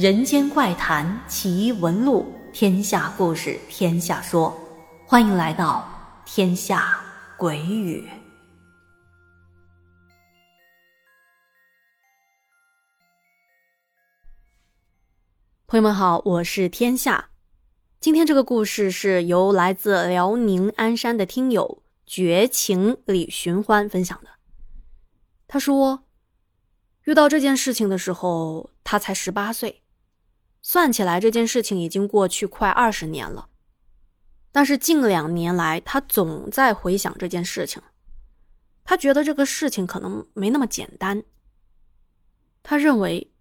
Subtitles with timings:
[0.00, 4.58] 人间怪谈奇闻录，天下故事天下说，
[5.04, 5.86] 欢迎来到
[6.24, 6.98] 天下
[7.36, 8.08] 鬼语。
[15.66, 17.28] 朋友们好，我是天下。
[18.00, 24.30] 今天这个故事是由来自辽宁鞍山的听友绝情李寻欢分享的。
[25.46, 26.04] 他说，
[27.04, 29.82] 遇到这件事情的时候，他才十八岁。
[30.62, 33.48] 算起来，这件事情已经过去快二十年了。
[34.52, 37.82] 但是近两年来，他总在回想这件事情。
[38.84, 41.22] 他觉得这个事情可能没那么简单。
[42.62, 43.32] 他认为，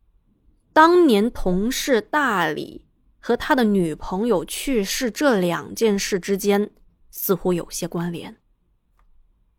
[0.72, 2.86] 当年同事大李
[3.20, 6.72] 和他的女朋友去世这两件事之间
[7.10, 8.38] 似乎有些关联。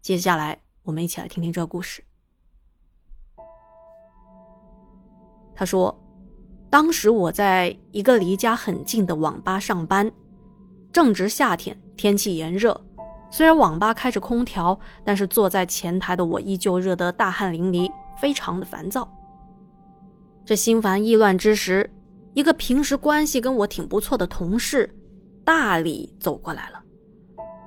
[0.00, 2.02] 接下来，我们一起来听听这个故事。
[5.54, 5.99] 他说。
[6.70, 10.10] 当时我在一个离家很近的网吧上班，
[10.92, 12.80] 正值夏天，天气炎热。
[13.28, 19.08] 虽然网吧开着空调，但是坐在前台的我依旧热得大汗淋漓，非常的烦躁。
[20.44, 21.88] 这心烦意乱之时，
[22.34, 24.88] 一个平时关系跟我挺不错的同事
[25.44, 26.80] 大李走过来了。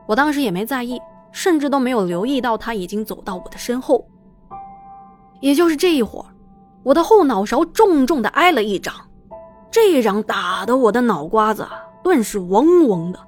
[0.08, 1.00] 我当时也没在意，
[1.32, 4.06] 甚至都没有留意到他已经走到我的身后。
[5.42, 6.33] 也就是这一会儿。
[6.84, 8.94] 我的后脑勺重重的挨了一掌，
[9.72, 11.66] 这一掌打得我的脑瓜子
[12.04, 13.20] 顿时嗡嗡的，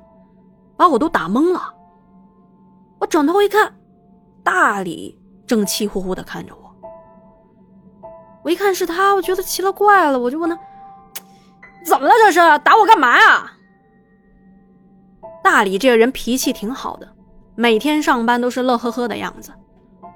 [0.76, 1.74] 把我都打懵了。
[3.00, 3.74] 我转头一看，
[4.44, 6.76] 大李正气呼呼的看着我。
[8.44, 10.60] 我一看是他，我觉得奇了怪了，我就问他
[11.86, 12.14] ：“怎么了？
[12.26, 13.52] 这是打我干嘛呀？”
[15.42, 17.08] 大李这个人脾气挺好的，
[17.56, 19.54] 每天上班都是乐呵呵的样子。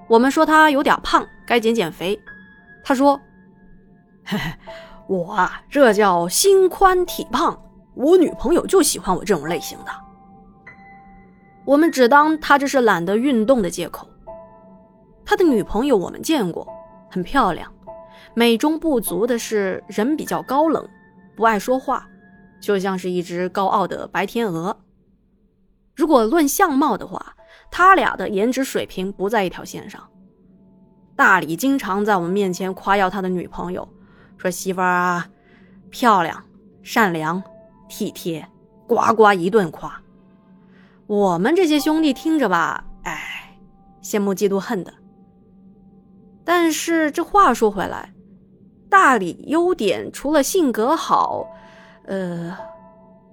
[0.09, 2.19] 我们说他有点胖，该减减肥。
[2.83, 3.17] 他说。
[4.31, 4.53] 嘿嘿，
[5.07, 7.59] 我啊，这叫心宽体胖。
[7.95, 9.91] 我女朋友就喜欢我这种类型的。
[11.65, 14.07] 我们只当他这是懒得运动的借口。
[15.25, 16.67] 他的女朋友我们见过，
[17.09, 17.73] 很漂亮，
[18.35, 20.87] 美中不足的是人比较高冷，
[21.35, 22.07] 不爱说话，
[22.61, 24.77] 就像是一只高傲的白天鹅。
[25.95, 27.35] 如果论相貌的话，
[27.71, 30.07] 他俩的颜值水平不在一条线上。
[31.15, 33.89] 大李经常在我们面前夸耀他的女朋友。
[34.39, 35.27] 说媳妇儿啊，
[35.89, 36.42] 漂亮、
[36.82, 37.44] 善良、
[37.89, 38.48] 体贴，
[38.88, 40.02] 呱呱一顿夸。
[41.08, 43.58] 我们这些兄弟听着吧，哎，
[44.02, 44.94] 羡慕嫉妒恨的。
[46.45, 48.14] 但是这话说回来，
[48.89, 51.45] 大理优点除了性格好，
[52.06, 52.58] 呃，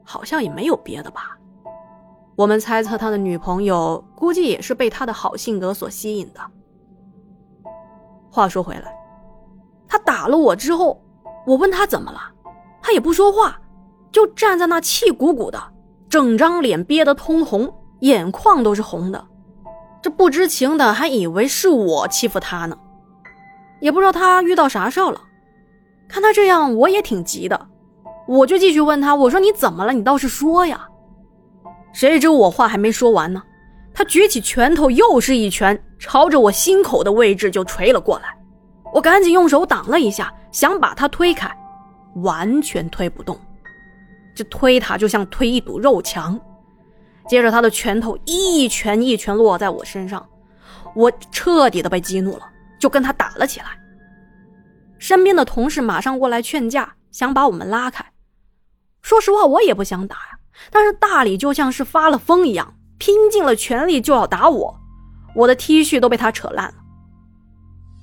[0.02, 1.38] 好像也没有别的吧。
[2.34, 6.40] 我们猜测他的女朋友估计也是被他的好性格所吸引的。
[8.28, 8.92] 话说回来。
[9.88, 11.02] 他打了我之后，
[11.46, 12.20] 我问他怎么了，
[12.82, 13.58] 他也不说话，
[14.10, 15.62] 就站在那气鼓鼓的，
[16.08, 19.24] 整张脸憋得通红，眼眶都是红的。
[20.02, 22.78] 这不知情的还以为是我欺负他呢，
[23.80, 25.20] 也不知道他遇到啥事了。
[26.08, 27.68] 看他这样，我也挺急的，
[28.28, 29.92] 我就继续问他，我说你怎么了？
[29.92, 30.88] 你倒是说呀！
[31.92, 33.42] 谁知我话还没说完呢，
[33.92, 38.36] 他举起拳头又是一拳，朝着我心口的位置就捶了过来。
[38.96, 41.54] 我赶紧用手挡了一下，想把他推开，
[42.22, 43.38] 完全推不动。
[44.34, 46.40] 这推他就像推一堵肉墙。
[47.28, 50.26] 接着他的拳头一拳一拳落在我身上，
[50.94, 52.48] 我彻底的被激怒了，
[52.80, 53.66] 就跟他打了起来。
[54.98, 58.02] 身边的同事马上过来劝架，想把我们拉开。
[59.02, 60.38] 说实话，我也不想打呀，
[60.70, 64.74] 但是大李就像是发了疯一样，拼尽了全力就要打我，
[65.34, 66.74] 我的 T 恤都被他扯烂了。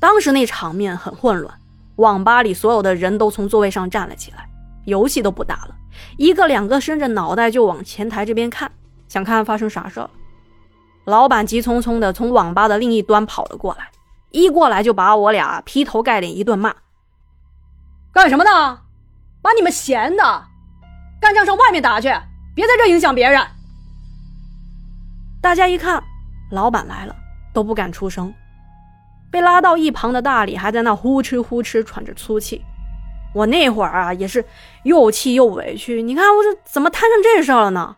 [0.04, 1.58] 当时那场面很混乱，
[1.96, 4.50] 网吧里所有的人都从座位上站了起来，
[4.84, 5.76] 游戏都不打了，
[6.18, 8.70] 一个两个伸着脑袋就往前台这边看，
[9.08, 10.10] 想看发生啥事了。
[11.06, 13.92] 老板急匆匆的从网吧的另一端跑了过来，
[14.32, 16.76] 一过来就把我俩劈头盖脸一顿骂
[18.12, 18.82] ：“干什么呢？
[19.42, 20.44] 把你们闲的，
[21.22, 22.10] 干仗上外面打去，
[22.54, 23.42] 别在这影响别人。”
[25.40, 26.04] 大家一看，
[26.52, 27.16] 老板来了，
[27.54, 28.34] 都不敢出声。
[29.34, 32.64] 被拉到一旁的大李还在那呼哧呼哧喘着粗气，
[33.34, 34.46] 我那会儿啊也是
[34.84, 36.04] 又气又委屈。
[36.04, 37.96] 你看我这怎么摊上这事了呢？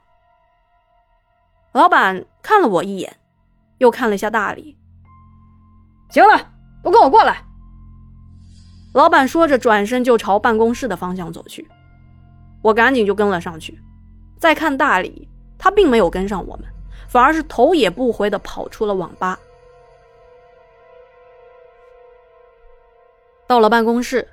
[1.73, 3.17] 老板看了我一眼，
[3.79, 4.77] 又看了一下大李。
[6.09, 7.43] 行了，都跟我过来。
[8.93, 11.67] 老板说着，转身就朝办公室的方向走去。
[12.61, 13.77] 我赶紧就跟了上去。
[14.39, 15.27] 再看大李，
[15.57, 16.65] 他并没有跟上我们，
[17.09, 19.37] 反而是头也不回的跑出了网吧。
[23.47, 24.27] 到了办公室，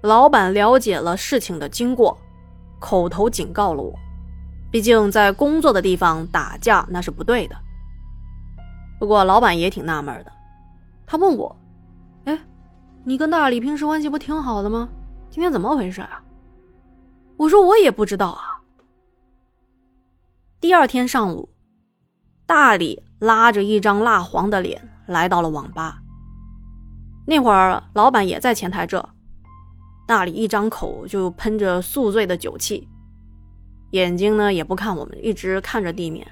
[0.00, 2.18] 老板了解了事情的经过，
[2.80, 3.94] 口头警告了我。
[4.70, 7.56] 毕竟在工作的地方打架那是不对的。
[8.98, 10.32] 不过老板也挺纳闷的，
[11.06, 11.56] 他问我
[12.26, 12.38] ：“哎，
[13.04, 14.88] 你跟大李平时关系不挺好的吗？
[15.30, 16.22] 今天怎么回事啊？”
[17.38, 18.60] 我说：“我也不知道啊。”
[20.60, 21.48] 第二天上午，
[22.46, 26.02] 大李拉着一张蜡黄的脸来到了网吧。
[27.26, 29.08] 那会儿老板也在前台这，
[30.06, 32.88] 大理一张口就喷着宿醉的酒气。
[33.90, 36.26] 眼睛呢也不看我们，一直看着地面。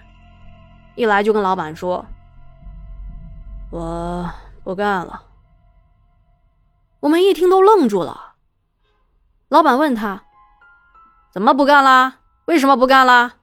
[0.96, 2.06] 一来就跟老板说
[3.70, 4.30] ：“我
[4.62, 5.22] 不干了。”
[7.00, 8.34] 我们一听都愣住了。
[9.48, 10.24] 老板问他
[11.32, 12.20] ：“怎么不干啦？
[12.46, 13.34] 为什么不干啦？”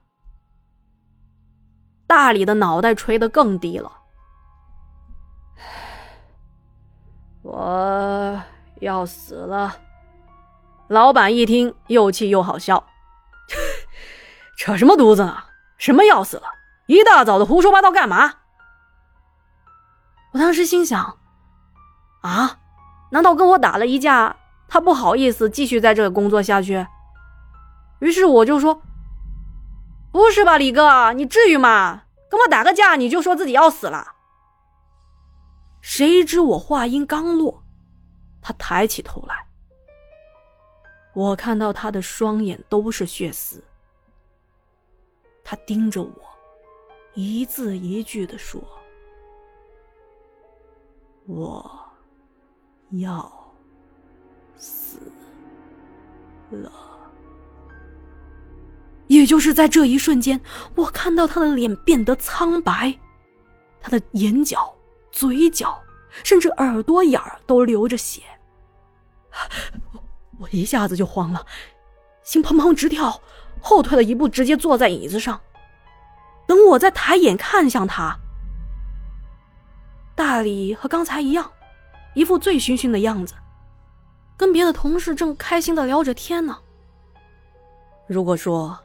[2.06, 4.01] 大理的脑袋垂得更低了。
[7.52, 8.42] 我
[8.80, 9.76] 要死了。
[10.88, 12.86] 老板一听，又气又好笑。
[14.56, 15.44] 扯什么犊子呢？
[15.76, 16.44] 什么要死了？
[16.86, 18.36] 一大早的胡说八道干嘛？
[20.32, 21.18] 我当时心想：
[22.22, 22.56] 啊，
[23.10, 26.86] 难道跟我打了一架，他不好意思继续在这工作下去？
[27.98, 28.80] 于是我就说
[30.10, 32.04] ：“不是吧，李哥，你至于吗？
[32.30, 34.14] 跟我打个架你就说自己要死了？”
[35.82, 37.62] 谁知我话音刚落，
[38.40, 39.46] 他抬起头来，
[41.12, 43.62] 我看到他的双眼都是血丝。
[45.42, 46.14] 他盯着我，
[47.14, 48.62] 一字一句的说
[51.26, 51.68] ：“我
[52.92, 53.30] 要
[54.56, 54.98] 死
[56.50, 56.72] 了。”
[59.08, 60.40] 也就是在这一瞬间，
[60.76, 62.96] 我看到他的脸变得苍白，
[63.80, 64.72] 他的眼角、
[65.12, 65.80] 嘴角，
[66.24, 68.22] 甚至耳朵眼儿都流着血。
[70.40, 71.46] 我一下子就慌了，
[72.24, 73.20] 心砰砰直跳。
[73.60, 75.40] 后退了一步，直接坐在椅子上。
[76.48, 78.18] 等我再抬眼看向他，
[80.16, 81.48] 大李和刚才一样，
[82.14, 83.34] 一副醉醺醺的样子，
[84.36, 86.58] 跟别的同事正开心的聊着天呢。
[88.08, 88.76] 如果说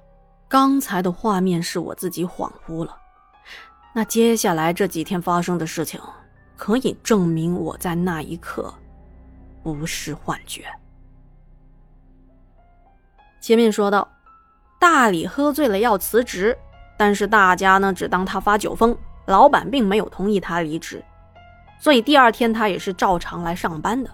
[0.47, 2.95] 刚才的画面是我自己恍惚了，
[3.97, 5.99] 那接下来这几天发生的事情，
[6.55, 8.71] 可以证明我在那一刻
[9.63, 10.65] 不是幻觉。
[13.41, 14.07] 前面说到。
[14.77, 16.55] 大李喝醉了要辞职，
[16.95, 18.95] 但是大家呢只当他发酒疯，
[19.25, 21.03] 老板并没有同意他离职，
[21.79, 24.07] 所以第二天他也是照常来上班的。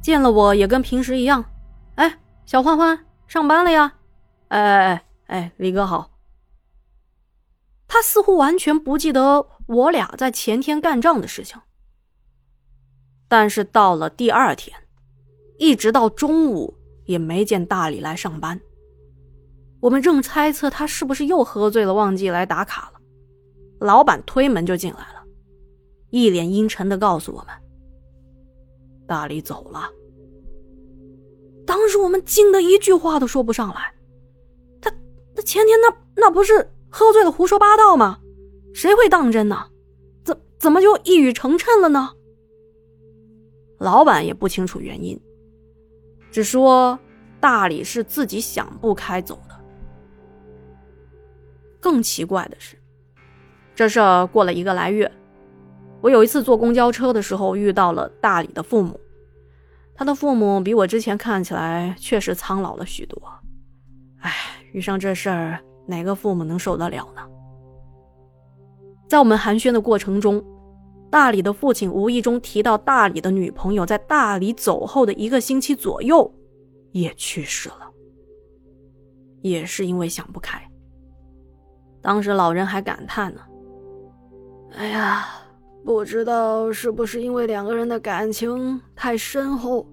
[0.00, 1.44] 见了我也跟平时一样，
[1.96, 2.96] 哎，小欢欢
[3.26, 3.92] 上班了呀？
[4.50, 6.08] 哎哎哎哎，李哥好。
[7.94, 11.60] 他似乎完全不记得我俩在前天干仗的事情。
[13.28, 14.76] 但是到了第二天，
[15.58, 18.60] 一直到中午也没见大李来上班。
[19.80, 23.00] 我们正猜测他是不是又喝醉了，忘记来打卡了。
[23.78, 25.22] 老板推门就进来了，
[26.10, 27.54] 一脸阴沉的告诉我们
[29.06, 29.88] ：“大李走了。”
[31.64, 33.94] 当时我们惊得一句话都说不上来。
[34.80, 34.90] 他
[35.36, 38.20] 他前天那那不是喝醉了胡说八道吗？
[38.72, 39.66] 谁会当真呢？
[40.22, 42.12] 怎怎么就一语成谶了呢？
[43.78, 45.20] 老板也不清楚原因，
[46.30, 46.96] 只说
[47.40, 49.60] 大理是自己想不开走的。
[51.80, 52.76] 更奇怪的是，
[53.74, 55.10] 这事儿过了一个来月，
[56.00, 59.00] 我有一次坐公交车的时候遇到了大理的父母。
[59.96, 63.20] 他的父母比我之前看起来确实苍老了许多。
[64.20, 64.32] 唉，
[64.72, 67.22] 遇上这事儿，哪个父母能受得了呢？
[69.08, 70.42] 在我们寒暄的过程中，
[71.10, 76.32] 大李的父亲无意中提到，大李的女朋友在大李走后的一个星期左右
[76.92, 77.90] 也去世了，
[79.42, 80.60] 也是因为想不开。
[82.02, 83.40] 当时老人还感叹呢
[84.76, 85.26] ：“哎呀，
[85.84, 89.86] 不知道是不是因为两个人的感情太深厚，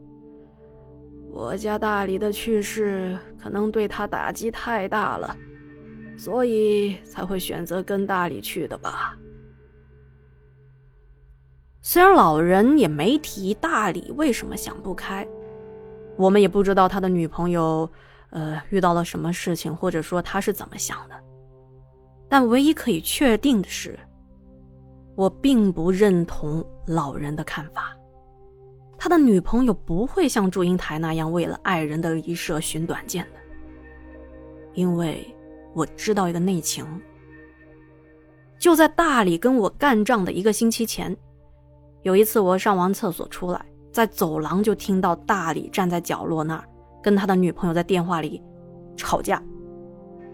[1.32, 5.36] 我家大李的去世可能对他打击太大了，
[6.22, 9.18] 所以才会选择跟大理去的吧。”
[11.82, 15.28] 虽然老人也没提大理为什么想不开，
[16.16, 17.90] 我们也不知道他的女朋友，
[18.30, 21.16] 呃，遇到了什么事情，或者说他是怎么想的。
[22.30, 23.98] 但唯一可以确定的是，
[25.16, 27.98] 我并不认同老人的看法。
[28.96, 33.40] 他的女朋友不会像祝英台那样为了爱人的离舍寻短见的，
[34.76, 35.26] 因为
[35.74, 36.86] 我知道一个内情。
[38.60, 41.16] 就在大理跟我干仗的一个星期前，
[42.04, 46.64] 有一次我上完厕所出来，在走廊就听到大理站在角落那儿，
[47.02, 48.40] 跟他的女朋友在电话里
[48.96, 49.42] 吵架，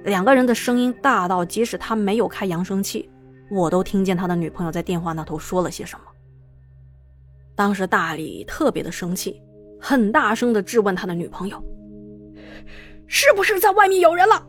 [0.03, 3.09] 两个人的声音大到即使他没有开扬声器，
[3.49, 6.05] 我都听见他的女朋友在电话那头说了些什么。
[7.55, 9.41] 当时大理特别的生气，
[9.79, 11.63] 很大声的质问他的女朋友
[13.07, 14.45] ：“是不是在外面有人了？”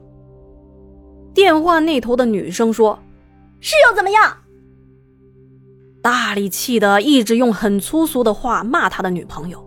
[1.39, 2.99] 电话那头的女生说
[3.63, 4.39] ：“是又怎么样？”
[6.03, 9.65] 大力气的一直用很粗俗的话骂他的女朋友，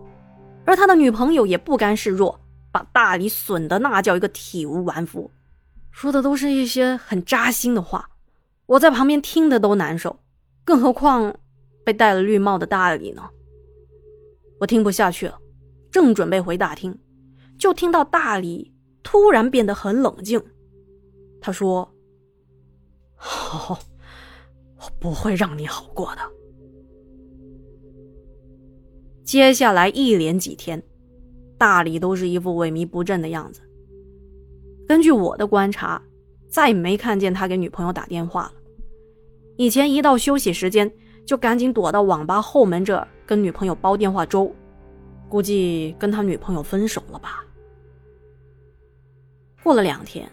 [0.66, 2.38] 而他的女朋友也不甘示弱，
[2.70, 5.30] 把大力损的那叫一个体无完肤，
[5.90, 8.10] 说的都是一些很扎心的话，
[8.66, 10.20] 我在旁边听的都难受，
[10.66, 11.34] 更何况
[11.86, 13.22] 被戴了绿帽的大力呢？
[14.60, 15.38] 我听不下去了，
[15.90, 16.98] 正准备回大厅，
[17.56, 20.38] 就听到大力突然变得很冷静，
[21.42, 21.86] 他说
[23.14, 23.78] ：“好。”
[24.84, 26.22] 我不会让你好过的。
[29.22, 30.82] 接下来一连几天，
[31.56, 33.60] 大理都是一副萎靡不振的样子。
[34.88, 36.02] 根据我的观察，
[36.48, 38.54] 再没看见他给女朋友打电话了。
[39.56, 40.92] 以前一到休息时间，
[41.24, 44.52] 就赶紧躲到网吧后门这跟女朋友煲电话粥，
[45.28, 47.46] 估计跟他女朋友分手了吧。
[49.62, 50.28] 过了两天，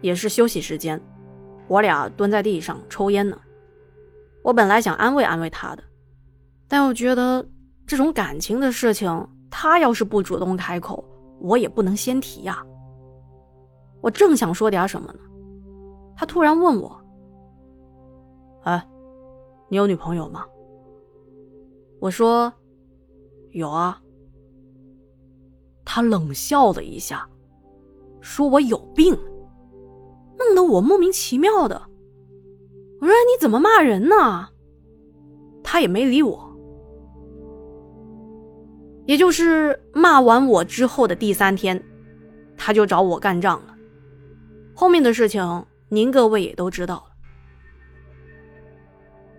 [0.00, 1.00] 也是休息时间，
[1.66, 3.38] 我俩蹲在地上抽烟呢。
[4.42, 5.82] 我本来想安慰安慰他的，
[6.66, 7.46] 但又觉得
[7.86, 11.04] 这种感情的事情，他要是不主动开口，
[11.40, 12.64] 我也不能先提呀。
[14.00, 15.20] 我正想说点什么呢，
[16.16, 16.98] 他突然问我
[18.62, 18.88] ：“哎，
[19.68, 20.46] 你有女朋友吗？”
[22.00, 22.52] 我说
[23.50, 24.00] ：“有啊。”
[25.84, 27.28] 他冷笑了一下，
[28.20, 29.18] 说我有病，
[30.60, 31.82] 我莫名其妙的。
[33.00, 34.48] 我说你怎么骂人呢？
[35.62, 36.44] 他也没理我。
[39.06, 41.82] 也就是骂完我之后的第三天，
[42.56, 43.74] 他就找我干仗了。
[44.74, 47.04] 后面的事情您各位也都知道了。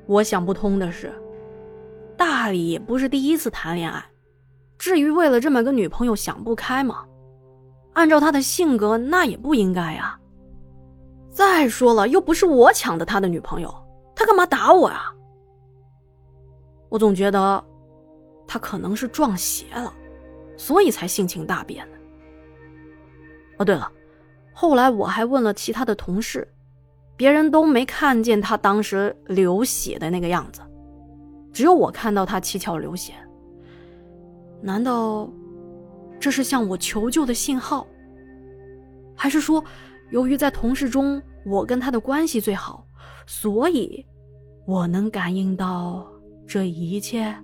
[0.07, 1.13] 我想不通的是，
[2.17, 4.03] 大理也不是第一次谈恋爱，
[4.77, 7.05] 至于为了这么个女朋友想不开吗？
[7.93, 10.18] 按照他的性格，那也不应该呀。
[11.39, 13.73] 再说了，又不是我抢的他的女朋友，
[14.13, 15.05] 他干嘛打我啊？
[16.89, 17.63] 我总觉得
[18.45, 19.93] 他可能是撞邪了，
[20.57, 21.97] 所以才性情大变的。
[23.59, 23.89] 哦，对了，
[24.51, 26.45] 后来我还问了其他的同事，
[27.15, 30.59] 别人都没看见他当时流血的那个样子，
[31.53, 33.13] 只有我看到他七窍流血。
[34.61, 35.31] 难道
[36.19, 37.87] 这是向我求救的信号？
[39.15, 39.63] 还是说，
[40.09, 41.21] 由于在同事中？
[41.45, 42.85] 我跟他的关系最好，
[43.25, 44.05] 所以
[44.65, 46.07] 我能感应到
[46.47, 47.35] 这一切。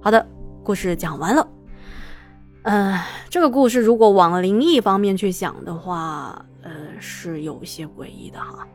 [0.00, 0.24] 好的，
[0.62, 1.48] 故事讲完了。
[2.62, 2.98] 嗯，
[3.28, 8.66] 这个故事如果往灵异方面去想的话，呃，是有些诡异的哈。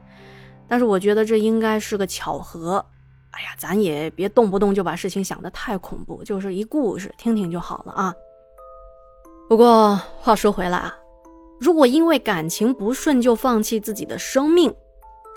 [0.67, 2.85] 但是我觉得这应该是个巧合。
[3.31, 8.13] 哎呀，咱也别动不动就把事情想的太恐怖，就是一故事听听就好了啊。
[9.51, 10.97] 不过话说回来啊，
[11.59, 14.73] 如果因为感情不顺就放弃自己的生命，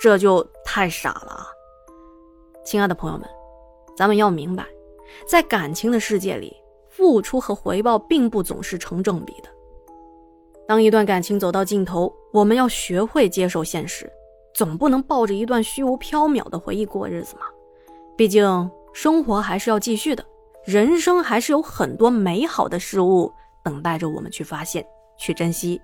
[0.01, 1.47] 这就太傻了啊！
[2.65, 3.29] 亲爱的朋友们，
[3.97, 4.65] 咱们要明白，
[5.27, 6.55] 在感情的世界里，
[6.89, 9.49] 付出和回报并不总是成正比的。
[10.69, 14.09] 当一段感情走到尽头，我们要学会接受现实，
[14.55, 17.47] 总不能抱着一段虚无缥缈的回忆过日子嘛。
[18.17, 20.25] 毕竟生活还是要继续的，
[20.65, 23.33] 人生还是有很多美好的事物。
[23.65, 24.85] 等待着我们去发现、
[25.19, 25.81] 去珍惜，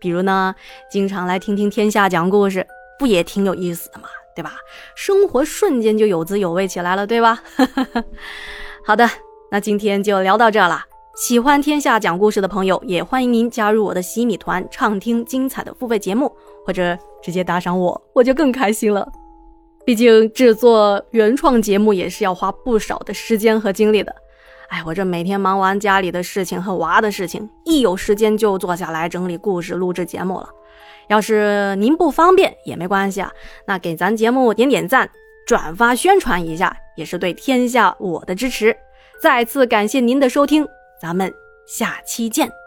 [0.00, 0.54] 比如呢，
[0.90, 2.66] 经常来听听天下讲故事，
[2.98, 4.54] 不也挺有意思的嘛，对吧？
[4.96, 7.42] 生活瞬间就有滋有味起来了，对吧？
[8.84, 9.08] 好的，
[9.50, 10.82] 那今天就聊到这了。
[11.14, 19.06] 喜欢天下讲故事的朋友，也欢迎您加入我的洗米团，畅听精彩的付费节目，或者直接打赏我，我就更开心了。
[19.84, 24.14] 毕竟制作原创节目也是要花不少的时间和精力的。
[24.72, 30.48] 哎，我这每天忙完家里的事情和娃的事情，一有时间就坐下来整理故事、录制节目了。
[31.08, 33.30] 要是您不方便也没关系啊，
[33.66, 35.10] 那给咱节目点点赞、
[35.46, 38.74] 转发宣传一下，也是对天下我的支持。
[39.20, 40.66] 再次感谢您的收听，
[40.98, 41.30] 咱们
[41.66, 42.61] 下期见。